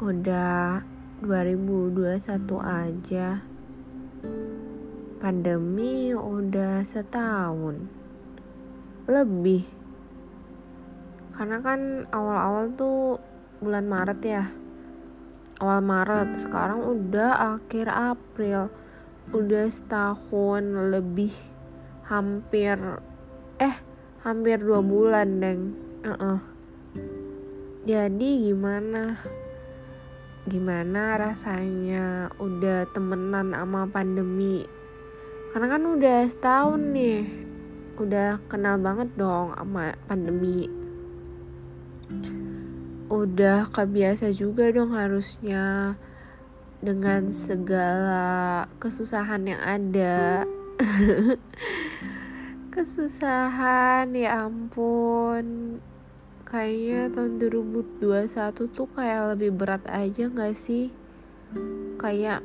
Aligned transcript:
Udah 0.00 0.80
2021 1.20 2.16
aja. 2.64 3.44
Pandemi 5.20 6.16
udah 6.16 6.80
setahun. 6.88 7.84
Lebih. 9.04 9.68
Karena 11.36 11.60
kan 11.60 12.08
awal-awal 12.16 12.72
tuh 12.80 13.20
bulan 13.60 13.92
Maret 13.92 14.20
ya. 14.24 14.48
Awal 15.60 15.84
Maret. 15.84 16.32
Sekarang 16.32 16.80
udah 16.80 17.60
akhir 17.60 17.92
April. 17.92 18.72
Udah 19.36 19.68
setahun 19.68 20.96
lebih. 20.96 21.36
Hampir 22.08 22.80
Eh 23.60 23.76
hampir 24.24 24.64
dua 24.64 24.80
bulan 24.80 25.44
deng. 25.44 25.76
Uh 26.08 26.12
-uh. 26.16 26.38
Jadi 27.84 28.48
gimana 28.48 29.20
gimana 30.48 31.20
rasanya 31.20 32.32
udah 32.40 32.88
temenan 32.96 33.52
sama 33.52 33.84
pandemi? 33.90 34.64
Karena 35.52 35.66
kan 35.76 35.82
udah 35.84 36.18
setahun 36.30 36.80
nih 36.94 37.20
udah 38.00 38.40
kenal 38.48 38.80
banget 38.80 39.12
dong 39.20 39.52
sama 39.52 39.92
pandemi. 40.08 40.70
Udah 43.12 43.68
kebiasa 43.68 44.32
juga 44.32 44.72
dong 44.72 44.96
harusnya 44.96 45.98
dengan 46.80 47.28
segala 47.28 48.64
kesusahan 48.80 49.44
yang 49.44 49.60
ada. 49.60 50.48
Kesusahan 52.74 54.16
ya 54.16 54.48
ampun 54.48 55.76
kayaknya 56.50 57.14
tahun 57.14 57.38
2021 57.38 58.74
tuh 58.74 58.88
kayak 58.90 59.38
lebih 59.38 59.54
berat 59.54 59.86
aja 59.86 60.26
gak 60.26 60.58
sih? 60.58 60.90
Kayak 61.94 62.42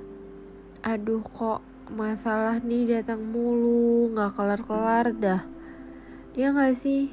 aduh 0.86 1.26
kok 1.26 1.66
masalah 1.90 2.62
nih 2.62 3.02
datang 3.02 3.26
mulu 3.26 4.14
gak 4.14 4.38
kelar-kelar 4.38 5.10
dah. 5.18 5.42
Ya 6.38 6.54
gak 6.54 6.78
sih? 6.78 7.10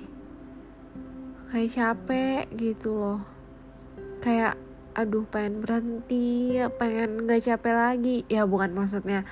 Kayak 1.48 1.72
capek 1.72 2.44
gitu 2.60 2.92
loh. 2.92 3.20
Kayak 4.20 4.60
aduh 4.92 5.24
pengen 5.32 5.64
berhenti 5.64 6.60
pengen 6.76 7.24
gak 7.24 7.40
capek 7.40 7.72
lagi. 7.72 8.16
Ya 8.28 8.44
bukan 8.44 8.76
maksudnya 8.76 9.24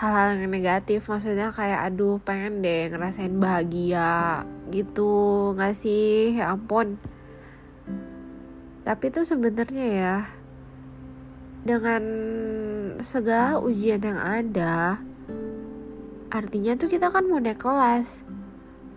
hal-hal 0.00 0.40
yang 0.40 0.48
negatif 0.48 1.12
maksudnya 1.12 1.52
kayak 1.52 1.92
aduh 1.92 2.16
pengen 2.24 2.64
deh 2.64 2.88
ngerasain 2.88 3.36
bahagia 3.36 4.48
gitu 4.72 5.52
nggak 5.54 5.76
sih? 5.76 6.40
Ya 6.40 6.56
ampun. 6.56 6.96
Tapi 8.82 9.04
itu 9.12 9.22
sebenarnya 9.22 9.86
ya 9.86 10.16
dengan 11.62 12.02
segala 12.98 13.62
ujian 13.62 14.02
yang 14.02 14.18
ada 14.18 14.98
artinya 16.32 16.74
tuh 16.74 16.90
kita 16.90 17.12
kan 17.12 17.28
mau 17.28 17.38
naik 17.38 17.60
kelas. 17.60 18.24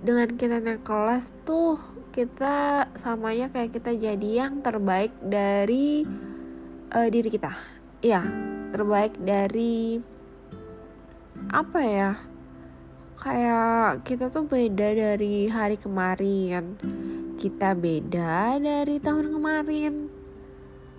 Dengan 0.01 0.33
kita 0.39 0.63
naik 0.63 0.87
kelas 0.87 1.35
tuh 1.43 1.77
kita 2.15 2.87
samanya 2.95 3.51
kayak 3.51 3.75
kita 3.75 3.91
jadi 3.91 4.47
yang 4.47 4.63
terbaik 4.63 5.11
dari 5.19 6.07
uh, 6.95 7.07
diri 7.11 7.29
kita. 7.29 7.51
Ya 7.99 8.23
terbaik 8.71 9.15
dari 9.19 9.99
apa 11.51 11.79
ya 11.79 12.11
kayak 13.19 14.03
kita 14.03 14.27
tuh 14.30 14.45
beda 14.47 14.95
dari 14.95 15.47
hari 15.47 15.80
kemarin. 15.80 16.75
Kita 17.35 17.75
beda 17.75 18.59
dari 18.59 18.99
tahun 18.99 19.35
kemarin. 19.35 19.94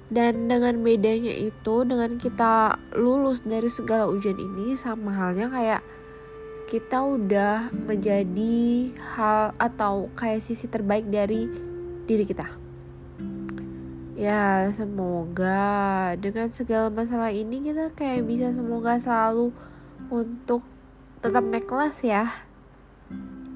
Dan 0.07 0.47
dengan 0.47 0.87
bedanya 0.87 1.35
itu 1.35 1.83
dengan 1.83 2.15
kita 2.17 2.79
lulus 2.95 3.43
dari 3.43 3.67
segala 3.67 4.07
ujian 4.07 4.39
ini 4.39 4.79
sama 4.79 5.11
halnya 5.11 5.51
kayak 5.51 5.83
kita 6.67 6.99
udah 6.99 7.71
menjadi 7.75 8.91
hal 8.99 9.55
atau 9.59 10.07
kayak 10.15 10.43
sisi 10.43 10.71
terbaik 10.71 11.07
dari 11.11 11.51
diri 12.07 12.23
kita. 12.23 12.47
Ya 14.17 14.71
semoga 14.73 16.15
dengan 16.17 16.49
segala 16.55 16.89
masalah 16.89 17.35
ini 17.35 17.71
kita 17.71 17.93
kayak 17.93 18.25
bisa 18.25 18.49
semoga 18.55 18.97
selalu 18.97 19.51
untuk 20.09 20.63
tetap 21.21 21.45
naik 21.45 21.69
kelas 21.69 22.01
ya. 22.03 22.33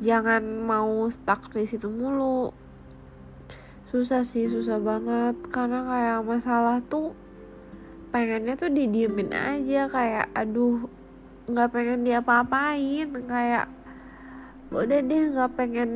Jangan 0.00 0.43
mau 0.65 1.09
stuck 1.12 1.53
di 1.53 1.69
situ 1.69 1.88
mulu. 1.93 2.54
Susah 3.93 4.25
sih 4.25 4.48
susah 4.48 4.81
banget. 4.81 5.37
Karena 5.53 5.84
kayak 5.84 6.21
masalah 6.25 6.81
tuh 6.87 7.12
pengennya 8.15 8.56
tuh 8.56 8.72
didiemin 8.72 9.32
aja. 9.32 9.91
Kayak 9.93 10.32
aduh 10.32 10.88
nggak 11.50 11.71
pengen 11.72 12.06
diapa-apain. 12.06 13.09
Kayak 13.28 13.69
udah 14.71 15.03
deh 15.03 15.22
nggak 15.34 15.53
pengen 15.59 15.91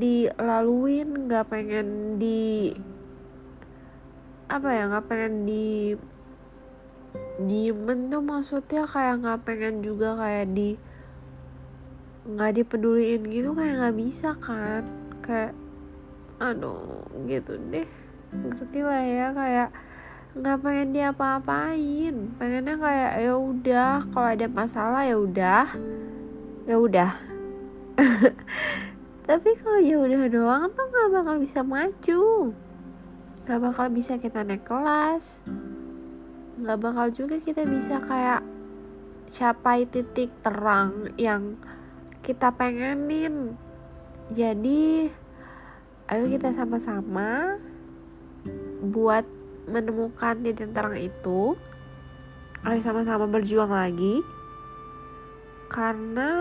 dilaluin 0.00 1.28
nggak 1.28 1.44
pengen 1.44 2.16
di 2.16 2.72
apa 4.48 4.68
ya 4.72 4.88
nggak 4.88 5.06
pengen 5.12 5.44
di 5.44 5.92
diemen 7.36 8.08
tuh 8.08 8.24
maksudnya 8.24 8.88
kayak 8.88 9.20
nggak 9.20 9.40
pengen 9.44 9.84
juga 9.84 10.16
kayak 10.16 10.56
di 10.56 10.80
nggak 12.24 12.52
dipeduliin 12.56 13.22
gitu 13.28 13.52
kayak 13.52 13.74
nggak 13.80 13.96
bisa 14.00 14.32
kan. 14.40 14.84
Kayak 15.20 15.52
aduh 16.40 17.04
gitu 17.28 17.60
deh. 17.68 17.88
Ngerti 18.34 18.80
lah 18.80 19.02
ya 19.04 19.26
kayak 19.30 19.70
nggak 20.34 20.58
pengen 20.66 20.90
dia 20.90 21.14
apa-apain 21.14 22.34
pengennya 22.42 22.74
kayak 22.74 23.12
ya 23.22 23.34
udah 23.38 24.02
kalau 24.10 24.28
ada 24.32 24.46
masalah 24.50 25.02
ya 25.06 25.16
udah. 25.20 25.66
Ya 26.64 26.76
udah. 26.80 27.12
Tapi 29.28 29.50
kalau 29.56 29.80
ya 29.80 29.96
udah 30.00 30.28
doang 30.28 30.64
tuh 30.72 30.84
nggak 30.84 31.08
bakal 31.20 31.36
bisa 31.38 31.60
maju. 31.60 32.52
Nggak 33.44 33.60
bakal 33.60 33.86
bisa 33.92 34.16
kita 34.16 34.40
naik 34.42 34.64
kelas. 34.64 35.44
Nggak 36.56 36.78
bakal 36.80 37.06
juga 37.12 37.36
kita 37.40 37.68
bisa 37.68 38.00
kayak 38.00 38.40
capai 39.32 39.88
titik 39.88 40.28
terang 40.44 41.12
yang 41.16 41.56
kita 42.24 42.48
pengenin. 42.56 43.52
Jadi 44.32 45.12
ayo 46.08 46.24
kita 46.24 46.56
sama-sama 46.56 47.60
buat 48.80 49.28
menemukan 49.68 50.40
titik 50.40 50.72
terang 50.72 50.96
itu. 50.96 51.52
Ayo 52.64 52.80
sama-sama 52.80 53.28
berjuang 53.28 53.68
lagi. 53.68 54.24
Karena 55.68 56.32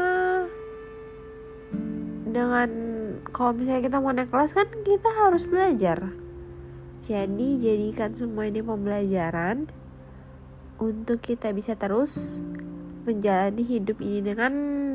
dengan 2.24 2.70
kalau 3.36 3.52
misalnya 3.52 3.84
kita 3.84 4.00
mau 4.00 4.16
naik 4.16 4.32
kelas 4.32 4.56
kan 4.56 4.72
kita 4.88 5.12
harus 5.12 5.44
belajar. 5.44 6.16
Jadi 7.04 7.60
jadikan 7.60 8.16
semua 8.16 8.48
ini 8.48 8.64
pembelajaran 8.64 9.68
untuk 10.80 11.20
kita 11.20 11.52
bisa 11.52 11.76
terus 11.76 12.40
menjalani 13.04 13.64
hidup 13.64 14.00
ini 14.00 14.24
dengan 14.24 14.54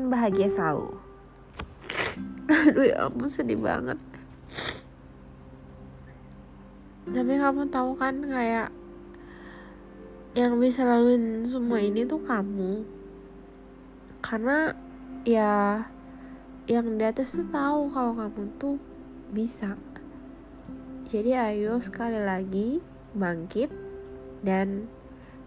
bahagia 0.09 0.49
selalu. 0.49 0.97
Aduh 2.69 2.85
ya 2.89 3.05
ampun 3.05 3.29
sedih 3.29 3.61
banget. 3.61 3.97
Tapi 7.09 7.33
kamu 7.41 7.69
tahu 7.73 7.97
kan 7.97 8.21
kayak 8.21 8.69
yang 10.37 10.61
bisa 10.61 10.85
laluin 10.85 11.41
semua 11.45 11.81
ini 11.81 12.05
tuh 12.05 12.21
kamu. 12.21 12.85
Karena 14.21 14.73
ya 15.25 15.85
yang 16.69 17.01
di 17.01 17.05
atas 17.05 17.33
tuh 17.33 17.49
tahu 17.49 17.89
kalau 17.89 18.13
kamu 18.13 18.43
tuh 18.61 18.77
bisa. 19.33 19.73
Jadi 21.09 21.33
ayo 21.33 21.81
sekali 21.81 22.21
lagi 22.21 22.77
bangkit 23.17 23.73
dan 24.45 24.85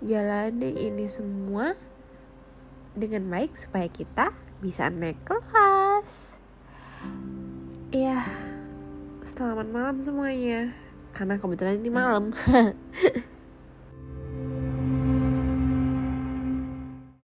jalani 0.02 0.74
ini 0.90 1.06
semua 1.06 1.78
dengan 2.92 3.24
baik 3.28 3.56
supaya 3.56 3.88
kita 3.88 4.36
bisa 4.60 4.92
naik 4.92 5.18
kelas. 5.24 6.36
Iya, 7.92 8.24
selamat 9.34 9.68
malam 9.68 9.96
semuanya. 10.00 10.72
Karena 11.12 11.36
kebetulan 11.36 11.80
ini 11.80 11.90
malam. 11.92 12.32